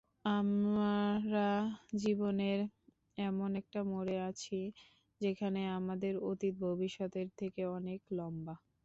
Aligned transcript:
আমারা 0.31 1.49
জীবনের 1.97 2.59
এমন 3.21 3.49
একটা 3.55 3.79
মোড়ে 3.83 4.17
আছি, 4.29 4.59
যেখান 5.21 5.53
আমাদের 5.79 6.13
অতীত 6.29 6.55
ভবিষ্যতের 6.65 7.27
থেকে 7.39 7.61
অনেক 7.77 7.99
লম্বা। 8.17 8.55